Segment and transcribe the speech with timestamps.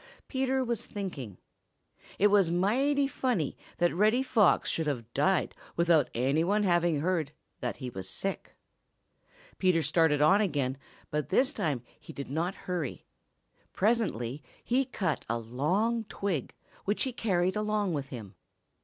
[0.27, 1.37] Peter was thinking.
[2.17, 7.31] It was mighty funny that Reddy Fox should have died without any one having heard
[7.59, 8.55] that he was sick.
[9.59, 10.79] Peter started on again,
[11.11, 13.05] but this time he did not hurry.
[13.73, 16.55] Presently he cut a long twig,
[16.85, 18.33] which he carried along with him.